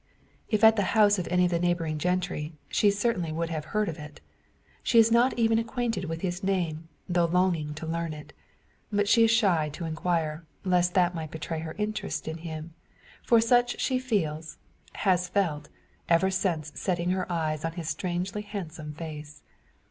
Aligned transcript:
If 0.49 0.63
at 0.63 0.77
the 0.77 0.81
house 0.97 1.19
of 1.19 1.27
any 1.27 1.45
of 1.45 1.51
the 1.51 1.59
neighbouring 1.59 1.99
gentry, 1.99 2.53
she 2.69 2.87
would 2.87 2.95
certainly 2.95 3.47
have 3.49 3.65
heard 3.65 3.87
of 3.87 3.99
it. 3.99 4.19
She 4.81 4.97
is 4.97 5.11
not 5.11 5.37
even 5.37 5.59
acquainted 5.59 6.05
with 6.05 6.21
his 6.21 6.41
name, 6.41 6.89
though 7.07 7.25
longing 7.25 7.75
to 7.75 7.85
learn 7.85 8.11
it. 8.11 8.33
But 8.91 9.07
she 9.07 9.25
is 9.25 9.29
shy 9.29 9.69
to 9.73 9.85
inquire, 9.85 10.43
lest 10.65 10.95
that 10.95 11.13
might 11.13 11.29
betray 11.29 11.59
her 11.59 11.75
interest 11.77 12.27
in 12.27 12.39
him. 12.39 12.73
For 13.21 13.39
such 13.39 13.79
she 13.79 13.99
feels, 13.99 14.57
has 14.93 15.29
felt, 15.29 15.69
ever 16.09 16.31
since 16.31 16.71
setting 16.73 17.13
eyes 17.15 17.63
on 17.63 17.73
his 17.73 17.87
strangely 17.87 18.41
handsome 18.41 18.95
face. 18.95 19.43